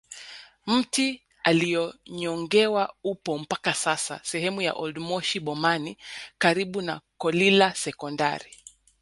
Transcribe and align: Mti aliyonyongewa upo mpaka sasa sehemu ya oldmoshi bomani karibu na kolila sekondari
Mti 0.67 1.07
aliyonyongewa 1.43 2.95
upo 3.03 3.37
mpaka 3.37 3.73
sasa 3.73 4.15
sehemu 4.23 4.61
ya 4.61 4.73
oldmoshi 4.73 5.39
bomani 5.39 5.97
karibu 6.37 6.81
na 6.81 7.01
kolila 7.17 7.75
sekondari 7.75 8.55